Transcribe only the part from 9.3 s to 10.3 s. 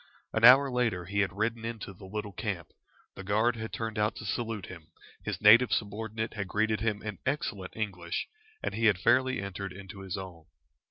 entered into his